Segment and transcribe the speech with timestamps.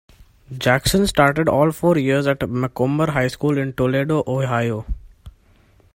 [0.57, 4.83] Jackson started all four years at Macomber High School in Toledo, Ohio.